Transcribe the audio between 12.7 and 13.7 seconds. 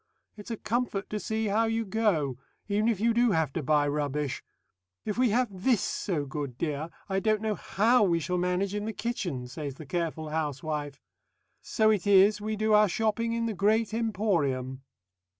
our shopping in the